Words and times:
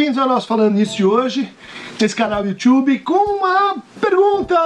bem-vindos 0.00 0.22
ao 0.22 0.28
nosso 0.30 0.46
Falando 0.46 0.76
Nisso 0.76 0.96
de 0.96 1.04
hoje, 1.04 1.46
nesse 2.00 2.16
canal 2.16 2.42
YouTube, 2.42 3.00
com 3.00 3.36
uma 3.36 3.76
pergunta, 4.00 4.58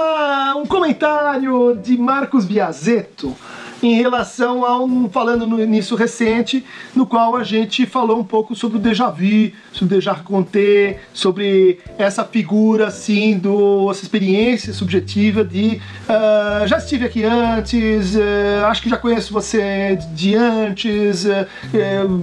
um 0.54 0.64
comentário 0.64 1.76
de 1.82 1.98
Marcos 1.98 2.44
Biazetto 2.44 3.36
em 3.84 3.94
relação 3.94 4.64
a 4.64 4.82
um 4.82 5.10
falando 5.10 5.46
nisso 5.66 5.94
recente, 5.94 6.64
no 6.96 7.04
qual 7.06 7.36
a 7.36 7.44
gente 7.44 7.84
falou 7.84 8.18
um 8.18 8.24
pouco 8.24 8.54
sobre 8.54 8.78
o 8.78 8.80
déjà 8.80 9.10
vu, 9.10 9.52
sobre 9.72 9.94
o 9.94 9.98
déjà 9.98 10.14
conté, 10.14 11.00
sobre 11.12 11.80
essa 11.98 12.24
figura 12.24 12.86
assim 12.86 13.38
do 13.38 13.90
essa 13.90 14.02
experiência 14.02 14.72
subjetiva 14.72 15.44
de 15.44 15.80
uh, 16.08 16.66
já 16.66 16.78
estive 16.78 17.04
aqui 17.04 17.24
antes, 17.24 18.14
uh, 18.14 18.64
acho 18.66 18.82
que 18.82 18.88
já 18.88 18.96
conheço 18.96 19.32
você 19.32 19.98
de 20.14 20.34
antes, 20.34 21.26
uh, 21.26 21.46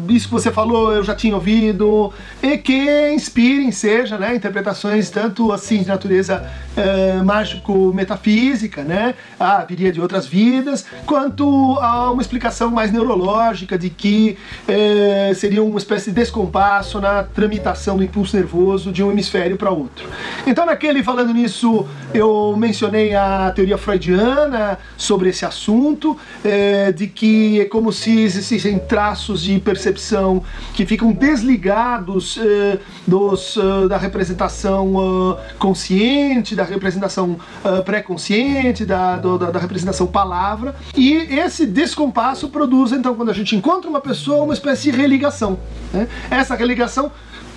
isso 0.10 0.28
que 0.28 0.34
você 0.34 0.52
falou 0.52 0.94
eu 0.94 1.04
já 1.04 1.14
tinha 1.14 1.36
ouvido 1.36 2.12
e 2.42 2.58
que 2.58 3.12
inspirem 3.12 3.72
seja, 3.72 4.18
né, 4.18 4.36
interpretações 4.36 5.10
tanto 5.12 5.52
assim 5.52 5.84
de 5.84 5.88
natureza 5.88 6.50
mágico 7.24 7.94
metafísica, 7.94 8.84
né, 8.84 9.14
a 9.40 9.64
viria 9.64 9.92
de 9.92 10.02
outras 10.02 10.26
vidas, 10.26 10.86
quanto 11.06 11.51
há 11.80 12.12
uma 12.12 12.22
explicação 12.22 12.72
mais 12.72 12.92
neurológica 12.92 13.78
de 13.78 13.90
que 13.90 14.38
é, 14.68 15.32
seria 15.36 15.64
uma 15.64 15.78
espécie 15.78 16.10
de 16.10 16.16
descompasso 16.16 17.00
na 17.00 17.24
tramitação 17.24 17.98
do 17.98 18.04
impulso 18.04 18.36
nervoso 18.36 18.92
de 18.92 19.04
um 19.04 19.12
hemisfério 19.12 19.58
para 19.58 19.70
outro. 19.70 20.08
Então, 20.46 20.66
naquele 20.66 21.04
falando 21.04 21.34
nisso, 21.34 21.86
eu 22.14 22.56
mencionei 22.58 23.16
a 23.16 23.52
teoria 23.56 23.78
freudiana 23.78 24.78
sobre 24.98 25.30
esse 25.30 25.46
assunto, 25.46 26.18
é, 26.44 26.92
de 26.92 27.08
que 27.08 27.62
é 27.62 27.66
como 27.66 27.92
se 27.92 28.22
existissem 28.22 28.80
traços 28.80 29.42
de 29.42 29.60
percepção 29.60 30.44
que 30.74 30.86
ficam 30.86 31.12
desligados 31.12 32.40
é, 32.42 32.80
dos, 33.08 33.56
uh, 33.58 33.88
da 33.88 33.98
representação 33.98 35.38
consciente, 35.58 36.56
da 36.56 36.64
representação 36.64 37.38
pré-consciente, 37.86 38.86
da, 38.86 39.18
da, 39.18 39.52
da 39.52 39.60
representação 39.60 40.08
palavra, 40.08 40.76
e 40.96 41.14
esse 41.14 41.66
descompasso 41.66 42.50
produz, 42.50 42.92
então, 42.92 43.16
quando 43.16 43.30
a 43.30 43.34
gente 43.34 43.56
encontra 43.56 43.90
uma 43.90 44.02
pessoa, 44.02 44.44
uma 44.44 44.54
espécie 44.54 44.92
de 44.92 44.98
religação. 44.98 45.60
Né? 45.94 46.08
Essa 46.30 46.56
religação 46.56 47.12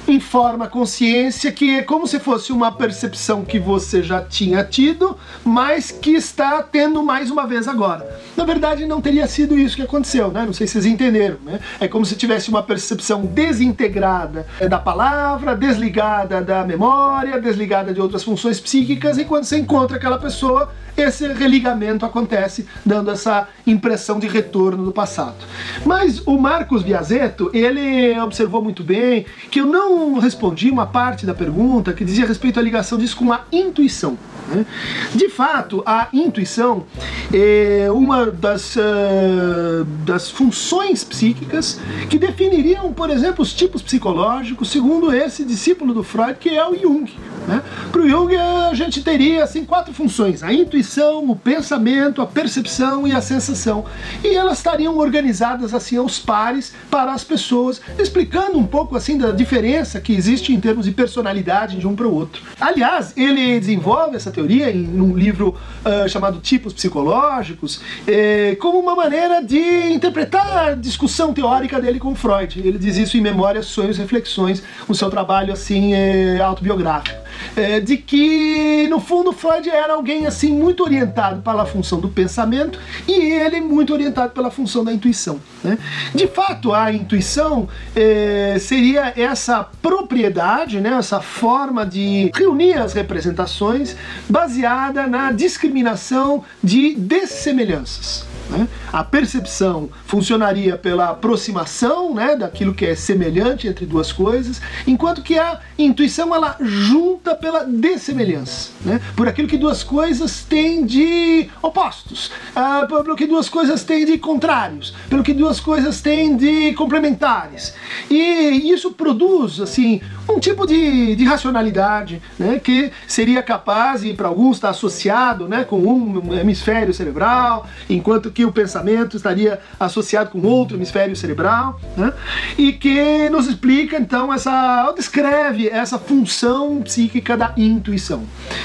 informa 0.07 0.67
a 0.67 0.69
consciência 0.69 1.51
que 1.51 1.79
é 1.79 1.83
como 1.83 2.07
se 2.07 2.19
fosse 2.19 2.53
uma 2.53 2.71
percepção 2.71 3.45
que 3.45 3.59
você 3.59 4.03
já 4.03 4.23
tinha 4.23 4.63
tido, 4.65 5.17
mas 5.45 5.91
que 5.91 6.11
está 6.11 6.63
tendo 6.63 7.03
mais 7.03 7.31
uma 7.31 7.47
vez 7.47 7.67
agora. 7.67 8.21
Na 8.37 8.45
verdade, 8.45 8.87
não 8.87 9.01
teria 9.01 9.27
sido 9.27 9.59
isso 9.59 9.77
que 9.77 9.83
aconteceu, 9.83 10.31
né? 10.31 10.45
Não 10.45 10.53
sei 10.53 10.67
se 10.67 10.75
vocês 10.75 10.87
entenderam, 10.87 11.39
né? 11.45 11.61
É 11.81 11.89
como 11.89 12.05
se 12.05 12.17
tivesse 12.17 12.49
uma 12.49 12.63
percepção 12.63 13.25
desintegrada 13.25 14.47
da 14.69 14.79
palavra, 14.79 15.55
desligada 15.55 16.43
da 16.43 16.65
memória, 16.65 17.41
desligada 17.41 17.93
de 17.95 18.01
outras 18.01 18.23
funções 18.23 18.61
psíquicas, 18.61 19.19
e 19.19 19.25
quando 19.25 19.45
você 19.45 19.59
encontra 19.59 19.97
aquela 19.97 20.19
pessoa, 20.19 20.73
esse 20.97 21.27
religamento 21.29 22.05
acontece, 22.07 22.67
dando 22.85 23.11
essa 23.11 23.49
impressão 23.67 24.19
de 24.19 24.27
retorno 24.27 24.85
do 24.85 24.93
passado. 24.93 25.37
Mas 25.85 26.23
o 26.27 26.39
Marcos 26.39 26.83
Biazetto, 26.83 27.51
ele 27.53 28.19
observou 28.21 28.63
muito 28.63 28.83
bem 28.83 29.27
que 29.51 29.61
eu 29.61 29.67
não 29.67 30.19
respondi 30.19 30.71
uma 30.71 30.87
parte 30.87 31.27
da 31.27 31.35
pergunta 31.35 31.93
que 31.93 32.05
dizia 32.05 32.27
respeito 32.27 32.59
à 32.59 32.63
ligação 32.63 32.99
disso 32.99 33.17
com 33.17 33.33
a 33.33 33.45
intuição. 33.53 34.19
Né? 34.49 34.67
De 35.15 35.29
fato, 35.29 35.83
a 35.87 36.09
intuição 36.13 36.85
é 37.33 37.91
uma 37.91 38.27
das, 38.27 38.77
uh, 38.77 39.85
das 40.05 40.31
funções 40.31 41.03
psíquicas 41.03 41.81
que 42.09 42.19
definiriam, 42.19 42.93
por 42.93 43.11
exemplo, 43.11 43.43
os 43.43 43.53
tipos 43.53 43.83
psicológicos, 43.83 44.71
segundo 44.71 45.13
esse 45.13 45.45
discípulo 45.45 45.95
do 45.95 46.03
Freud, 46.03 46.37
que 46.39 46.51
é 46.51 46.67
o 46.67 46.79
Jung. 46.79 47.11
Né? 47.47 47.63
Para 47.93 48.01
o 48.01 48.09
Jung, 48.09 48.35
a 48.37 48.73
gente 48.75 49.03
teria 49.03 49.45
assim, 49.45 49.65
quatro 49.65 49.93
funções: 49.93 50.43
a 50.43 50.53
intuição, 50.53 51.29
o 51.31 51.37
pensamento, 51.37 52.23
a 52.23 52.27
percepção 52.27 53.07
e 53.07 53.13
a 53.13 53.21
sensação. 53.21 53.85
E 54.23 54.35
elas 54.35 54.59
estariam 54.59 54.97
organizadas 54.97 55.75
assim 55.75 55.97
aos 55.97 56.19
pares 56.19 56.73
para 56.91 57.13
as 57.13 57.23
pessoas, 57.23 57.81
explicando 57.99 58.59
um 58.59 58.67
pouco 58.67 58.97
assim 58.97 59.19
da 59.19 59.31
diferença 59.31 60.01
que 60.01 60.15
existe 60.15 60.53
em 60.53 60.61
termos 60.61 60.87
de 60.87 60.93
personalidade 60.93 61.77
de 61.77 61.87
um 61.87 61.95
para 61.95 62.07
o 62.07 62.15
outro. 62.15 62.43
Aliás, 62.61 63.13
ele 63.17 63.61
desenvolve 63.61 64.17
essa 64.17 64.31
teoria 64.31 64.71
em 64.71 65.01
um 65.01 65.15
livro 65.17 65.55
uh, 65.85 66.09
chamado 66.09 66.39
Tipos 66.41 66.73
Psicológicos, 66.73 67.81
eh, 68.07 68.57
como 68.61 68.79
uma 68.79 68.95
maneira 68.95 69.43
de 69.43 69.59
interpretar 69.93 70.69
a 70.69 70.75
discussão 70.75 71.33
teórica 71.33 71.81
dele 71.81 71.99
com 71.99 72.15
Freud. 72.15 72.61
Ele 72.61 72.79
diz 72.79 72.97
isso 72.97 73.17
em 73.17 73.21
Memórias, 73.21 73.67
Sonhos 73.67 73.99
Reflexões, 73.99 74.63
no 74.89 74.95
seu 74.95 75.11
trabalho 75.11 75.53
assim 75.53 75.95
eh, 75.95 76.41
autobiográfico 76.41 77.25
é, 77.57 77.81
de 77.81 77.97
que 77.97 78.87
no 78.89 79.01
fundo 79.01 79.33
Freud 79.33 79.69
era 79.69 79.95
alguém 79.95 80.27
assim 80.27 80.53
muito 80.53 80.83
orientado 80.83 81.43
pela 81.43 81.67
função 81.67 82.01
do 82.01 82.09
pensamento 82.09 82.79
e 83.07 83.13
ele 83.13 83.61
muito 83.61 83.93
orientado 83.93 84.33
pela 84.33 84.51
função 84.51 84.85
da 84.85 84.93
intuição. 84.93 85.41
Né? 85.63 85.79
De 86.15 86.27
fato, 86.27 86.73
a 86.73 86.93
intuição 86.93 87.69
é, 87.95 88.57
seria 88.61 89.13
essa 89.17 89.65
propriedade, 89.83 90.81
né, 90.81 90.91
essa 90.99 91.21
forma 91.21 91.85
de 91.87 92.31
reunir 92.35 92.75
as 92.75 92.93
representações 92.93 93.97
baseada 94.29 95.07
na 95.07 95.33
discriminação 95.33 96.45
de 96.63 96.95
dessemelhanças. 96.95 98.34
Né? 98.49 98.69
A 98.93 99.03
percepção 99.03 99.89
funcionaria 100.07 100.77
pela 100.77 101.11
aproximação 101.11 102.15
né, 102.15 102.37
daquilo 102.37 102.75
que 102.75 102.85
é 102.85 102.95
semelhante 102.95 103.67
entre 103.67 103.87
duas 103.87 104.13
coisas, 104.13 104.61
enquanto 104.87 105.23
que 105.23 105.39
a 105.39 105.61
intuição 105.79 106.35
ela 106.35 106.57
junta 106.61 107.35
pela 107.35 107.65
dessemelhança, 107.65 108.71
né? 108.85 109.01
por 109.17 109.29
aquilo 109.29 109.49
que 109.49 109.57
duas 109.57 109.83
coisas 109.83 110.45
têm 110.45 110.85
de 110.85 111.49
opostos, 111.63 112.31
uh, 112.55 112.87
pelo 112.87 113.17
que 113.17 113.27
duas 113.27 113.49
coisas 113.49 113.83
têm 113.83 114.05
de 114.05 114.19
contrários, 114.19 114.95
pelo 115.09 115.23
que 115.23 115.33
duas 115.33 115.61
coisas 115.61 116.01
têm 116.01 116.37
de 116.37 116.73
complementares. 116.75 117.75
E 118.11 118.71
isso 118.71 118.93
produz 118.93 119.61
assim 119.61 120.01
um 120.29 120.39
tipo 120.39 120.67
de, 120.67 121.15
de 121.17 121.25
racionalidade 121.25 122.21
né, 122.39 122.59
que 122.59 122.91
seria 123.07 123.43
capaz, 123.43 124.05
e 124.05 124.15
para 124.15 124.29
alguns 124.29 124.57
está 124.57 124.71
associado 124.71 125.49
né, 125.49 125.65
com 125.65 125.79
um 125.79 126.35
hemisfério 126.35 126.95
cerebral, 126.95 127.67
enquanto 127.89 128.31
que 128.35 128.45
o 128.45 128.53
pensamento 128.53 129.17
estaria 129.17 129.61
associado 129.79 130.31
com 130.31 130.41
outro 130.43 130.77
hemisfério 130.77 131.15
cerebral, 131.15 131.81
né, 131.97 132.13
e 132.59 132.73
que 132.73 133.31
nos 133.31 133.47
explica 133.47 133.97
então 133.97 134.33
essa, 134.33 134.93
descreve 134.97 135.69
essa 135.69 135.99
função 135.99 136.83
psíquica 136.83 137.37
da 137.37 137.55
intuição. 137.57 138.25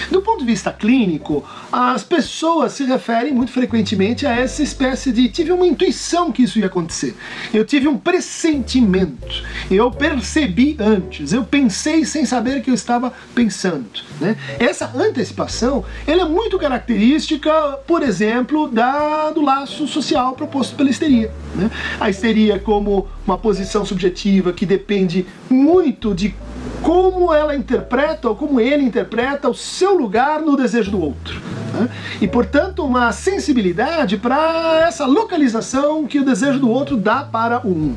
Do 0.10 0.22
ponto 0.22 0.40
de 0.40 0.46
vista 0.46 0.72
clínico, 0.72 1.46
as 1.72 2.04
pessoas 2.04 2.74
se 2.74 2.84
referem 2.84 3.34
muito 3.34 3.52
frequentemente 3.52 4.26
a 4.26 4.32
essa 4.32 4.64
espécie 4.64 5.12
de 5.12 5.30
tive 5.30 5.52
uma 5.52 5.68
intuição 5.68 6.32
que 6.32 6.44
isso 6.44 6.58
ia 6.58 6.66
acontecer, 6.66 7.16
eu 7.54 7.64
tive 7.64 7.88
um 7.88 7.98
pressentimento, 7.98 9.44
eu 9.70 9.92
percebi 9.92 10.76
antes, 10.80 11.34
eu 11.34 11.44
pensei 11.44 12.06
sem 12.06 12.26
saber 12.26 12.62
que 12.62 12.70
eu 12.70 12.74
estava 12.74 13.14
pensando. 13.34 13.86
Né? 14.20 14.36
Essa 14.60 14.92
antecipação 14.96 15.84
ela 16.06 16.24
é 16.24 16.26
muito 16.26 16.58
característica, 16.58 17.52
por 17.88 18.04
exemplo, 18.04 18.68
da, 18.68 19.32
do 19.32 19.42
laço 19.42 19.88
social 19.88 20.34
proposto 20.34 20.76
pela 20.76 20.90
histeria. 20.90 21.32
Né? 21.56 21.70
A 22.00 22.10
histeria 22.10 22.60
como 22.60 23.08
uma 23.26 23.38
posição 23.38 23.86
subjetiva 23.86 24.54
que 24.54 24.66
depende 24.66 25.26
muito 25.50 26.14
de 26.14 26.34
como 26.82 27.34
ela 27.34 27.56
interpreta 27.56 28.30
ou 28.30 28.36
como 28.36 28.60
ele 28.60 28.84
interpreta 28.84 29.50
o 29.50 29.54
seu 29.54 29.98
lugar 29.98 30.42
no 30.42 30.56
desejo 30.56 30.92
do 30.92 31.02
outro. 31.02 31.42
Né? 31.74 31.90
E, 32.22 32.28
portanto, 32.28 32.84
uma 32.84 33.12
sensibilidade 33.12 34.18
para 34.18 34.86
essa 34.88 35.06
localização 35.06 36.06
que 36.06 36.20
o 36.20 36.26
desejo 36.26 36.60
do 36.60 36.70
outro 36.70 36.98
dá 36.98 37.24
para 37.24 37.66
o 37.66 37.72
um. 37.72 37.96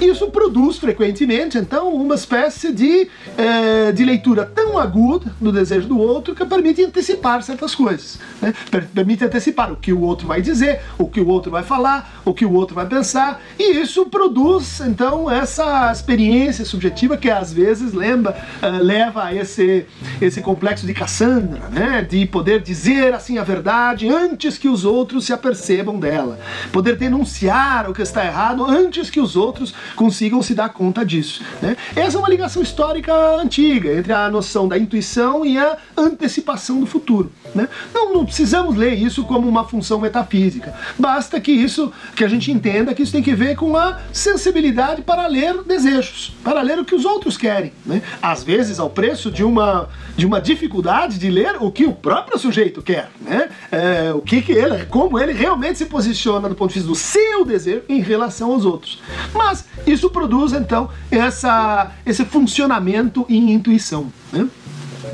Isso 0.00 0.30
produz 0.30 0.78
frequentemente, 0.78 1.56
então, 1.58 1.94
uma 1.94 2.14
espécie 2.14 2.72
de, 2.72 3.08
é, 3.36 3.92
de 3.92 4.04
leitura 4.04 4.44
tão 4.44 4.78
aguda 4.78 5.32
do 5.40 5.52
desejo 5.52 5.88
do 5.88 5.98
outro 5.98 6.34
que 6.34 6.44
permite 6.44 6.82
antecipar 6.82 7.42
certas 7.42 7.74
coisas. 7.74 8.18
Né? 8.40 8.52
Permite 8.94 9.24
antecipar 9.24 9.72
o 9.72 9.76
que 9.76 9.92
o 9.92 10.00
outro 10.00 10.26
vai 10.26 10.42
dizer, 10.42 10.80
o 10.98 11.08
que 11.08 11.20
o 11.20 11.28
outro 11.28 11.50
vai 11.50 11.62
falar, 11.62 12.22
o 12.24 12.34
que 12.34 12.44
o 12.44 12.52
outro 12.52 12.74
vai 12.74 12.86
pensar, 12.86 13.40
e 13.58 13.80
isso 13.80 14.06
produz, 14.06 14.80
então, 14.80 15.30
essa 15.30 15.90
experiência 15.92 16.64
subjetiva 16.64 17.16
que 17.16 17.30
às 17.30 17.52
vezes 17.52 17.92
lembra, 17.92 18.36
uh, 18.62 18.82
leva 18.82 19.24
a 19.24 19.34
esse, 19.34 19.86
esse 20.20 20.40
complexo 20.40 20.86
de 20.86 20.94
Cassandra, 20.94 21.68
né? 21.70 22.02
de 22.02 22.26
poder 22.26 22.60
dizer 22.60 23.14
assim 23.14 23.38
a 23.38 23.44
verdade 23.44 24.08
antes 24.08 24.58
que 24.58 24.68
os 24.68 24.84
outros 24.84 25.24
se 25.24 25.32
apercebam 25.32 25.98
dela, 25.98 26.38
poder 26.72 26.96
denunciar 26.96 27.88
o 27.88 27.94
que 27.94 28.02
está 28.02 28.24
errado 28.24 28.64
antes 28.64 29.10
que 29.10 29.20
os 29.20 29.36
outros 29.36 29.74
consigam 29.96 30.42
se 30.42 30.54
dar 30.54 30.68
conta 30.70 31.04
disso. 31.04 31.42
Né? 31.60 31.76
Essa 31.94 32.16
é 32.16 32.20
uma 32.20 32.28
ligação 32.28 32.62
histórica 32.62 33.12
antiga 33.36 33.92
entre 33.92 34.12
a 34.12 34.28
noção 34.28 34.68
da 34.68 34.78
intuição 34.78 35.44
e 35.44 35.58
a 35.58 35.76
antecipação 35.96 36.80
do 36.80 36.86
futuro. 36.86 37.32
Né? 37.54 37.68
Não, 37.92 38.12
não 38.12 38.24
precisamos 38.24 38.76
ler 38.76 38.94
isso 38.94 39.24
como 39.24 39.48
uma 39.48 39.64
função 39.64 40.00
metafísica. 40.00 40.74
Basta 40.98 41.40
que 41.40 41.52
isso, 41.52 41.92
que 42.16 42.24
a 42.24 42.28
gente 42.28 42.50
entenda 42.50 42.94
que 42.94 43.02
isso 43.02 43.12
tem 43.12 43.22
que 43.22 43.34
ver 43.34 43.56
com 43.56 43.76
a 43.76 44.00
sensibilidade 44.12 45.02
para 45.02 45.26
ler 45.26 45.62
desejos, 45.62 46.34
para 46.42 46.62
ler 46.62 46.78
o 46.78 46.84
que 46.84 46.94
os 46.94 47.04
outros 47.04 47.36
querem. 47.36 47.72
Né? 47.84 48.02
Às 48.22 48.42
vezes 48.42 48.78
ao 48.78 48.90
preço 48.90 49.30
de 49.30 49.44
uma, 49.44 49.88
de 50.16 50.26
uma 50.26 50.40
dificuldade 50.40 51.18
de 51.18 51.30
ler 51.30 51.56
o 51.60 51.70
que 51.70 51.84
o 51.84 51.92
próprio 51.92 52.38
sujeito 52.38 52.82
quer. 52.82 53.10
Né? 53.20 53.48
É, 53.74 54.12
o 54.12 54.20
que, 54.20 54.40
que 54.40 54.52
ele, 54.52 54.86
como 54.86 55.18
ele 55.18 55.32
realmente 55.32 55.78
se 55.78 55.86
posiciona 55.86 56.48
do 56.48 56.54
ponto 56.54 56.70
de 56.70 56.74
vista 56.74 56.88
do 56.88 56.94
seu 56.94 57.44
desejo 57.44 57.82
em 57.88 58.00
relação 58.00 58.52
aos 58.52 58.64
outros. 58.64 59.02
Mas 59.32 59.64
isso 59.86 60.08
produz 60.10 60.52
então 60.52 60.88
essa, 61.10 61.92
esse 62.06 62.24
funcionamento 62.24 63.26
em 63.28 63.52
intuição. 63.52 64.12
Né? 64.32 64.48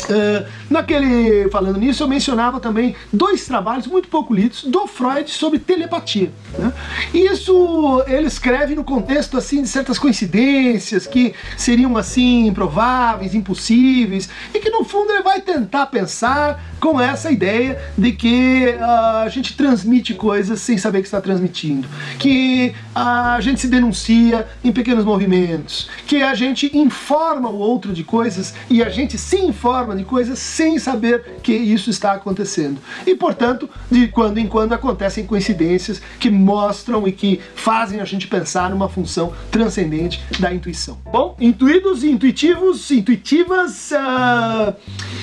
Uh, 0.04 0.46
naquele, 0.68 1.48
falando 1.50 1.78
nisso, 1.78 2.02
eu 2.02 2.08
mencionava 2.08 2.60
também 2.60 2.94
dois 3.12 3.44
trabalhos 3.46 3.86
muito 3.86 4.08
pouco 4.08 4.34
lidos 4.34 4.64
do 4.64 4.86
Freud 4.86 5.30
sobre 5.30 5.58
telepatia. 5.58 6.30
Né? 6.58 6.72
Isso 7.12 8.02
ele 8.06 8.26
escreve 8.26 8.74
no 8.74 8.84
contexto 8.84 9.36
assim 9.36 9.62
de 9.62 9.68
certas 9.68 9.98
coincidências 9.98 11.06
que 11.06 11.34
seriam 11.56 11.96
assim 11.96 12.46
improváveis, 12.46 13.34
impossíveis, 13.34 14.28
e 14.54 14.58
que 14.58 14.70
no 14.70 14.84
fundo 14.84 15.12
ele 15.12 15.22
vai 15.22 15.40
tentar 15.40 15.86
pensar 15.86 16.62
com 16.80 17.00
essa 17.00 17.30
ideia 17.30 17.78
de 17.96 18.12
que 18.12 18.74
uh, 18.78 19.24
a 19.24 19.28
gente 19.28 19.56
transmite 19.56 20.14
coisas 20.14 20.60
sem 20.60 20.78
saber 20.78 21.00
que 21.00 21.06
está 21.06 21.20
transmitindo, 21.20 21.86
que 22.18 22.74
a 22.94 23.38
gente 23.40 23.60
se 23.60 23.68
denuncia 23.68 24.48
em 24.64 24.72
pequenos 24.72 25.04
movimentos, 25.04 25.88
que 26.06 26.22
a 26.22 26.34
gente 26.34 26.76
informa 26.76 27.48
o 27.48 27.58
outro 27.58 27.92
de 27.92 28.02
coisas 28.02 28.54
e 28.68 28.82
a 28.82 28.88
gente 28.88 29.18
se 29.18 29.36
informa 29.36 29.89
de 29.96 30.04
coisas 30.04 30.38
sem 30.38 30.78
saber 30.78 31.38
que 31.42 31.52
isso 31.52 31.90
está 31.90 32.12
acontecendo. 32.12 32.78
E 33.06 33.14
portanto, 33.14 33.68
de 33.90 34.08
quando 34.08 34.38
em 34.38 34.46
quando 34.46 34.72
acontecem 34.72 35.26
coincidências 35.26 36.00
que 36.18 36.30
mostram 36.30 37.06
e 37.06 37.12
que 37.12 37.40
fazem 37.54 38.00
a 38.00 38.04
gente 38.04 38.26
pensar 38.26 38.70
numa 38.70 38.88
função 38.88 39.32
transcendente 39.50 40.22
da 40.38 40.52
intuição. 40.52 40.98
Bom, 41.12 41.36
intuídos 41.40 42.02
e 42.04 42.10
intuitivos, 42.10 42.90
intuitivas. 42.90 43.90
Uh 43.90 45.20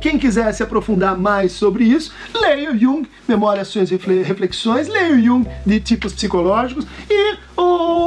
quem 0.00 0.18
quiser 0.18 0.52
se 0.52 0.62
aprofundar 0.62 1.18
mais 1.18 1.52
sobre 1.52 1.84
isso, 1.84 2.12
leia 2.34 2.72
o 2.72 2.78
Jung, 2.78 3.06
Memórias, 3.26 3.68
Ações 3.68 3.90
e 3.90 3.96
Reflexões, 3.96 4.88
leia 4.88 5.14
o 5.14 5.22
Jung 5.22 5.48
de 5.66 5.80
tipos 5.80 6.12
psicológicos 6.14 6.86
e 7.10 7.36
ou 7.54 7.97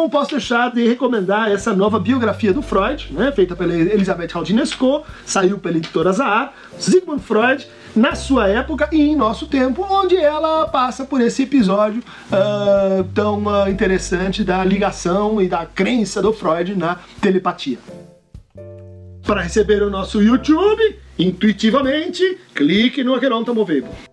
não 0.00 0.08
posso 0.08 0.30
deixar 0.30 0.72
de 0.72 0.86
recomendar 0.88 1.50
essa 1.50 1.74
nova 1.74 1.98
biografia 1.98 2.52
do 2.52 2.62
Freud, 2.62 3.12
né, 3.12 3.30
feita 3.32 3.54
pela 3.54 3.74
Elizabeth 3.74 4.30
Haldinesco, 4.34 5.04
saiu 5.26 5.58
pela 5.58 5.76
editora 5.76 6.12
Zahar, 6.12 6.54
Sigmund 6.78 7.22
Freud, 7.22 7.66
na 7.94 8.14
sua 8.14 8.48
época 8.48 8.88
e 8.92 9.00
em 9.00 9.16
nosso 9.16 9.46
tempo, 9.46 9.86
onde 9.90 10.16
ela 10.16 10.66
passa 10.68 11.04
por 11.04 11.20
esse 11.20 11.42
episódio 11.42 12.02
uh, 12.32 13.04
tão 13.14 13.44
uh, 13.44 13.68
interessante 13.68 14.42
da 14.42 14.64
ligação 14.64 15.42
e 15.42 15.48
da 15.48 15.66
crença 15.66 16.22
do 16.22 16.32
Freud 16.32 16.74
na 16.74 16.98
telepatia. 17.20 17.78
Para 19.26 19.42
receber 19.42 19.82
o 19.82 19.90
nosso 19.90 20.22
YouTube, 20.22 20.98
intuitivamente, 21.18 22.38
clique 22.54 23.04
no 23.04 23.14
Aqueronta 23.14 23.52
Movebo. 23.52 24.09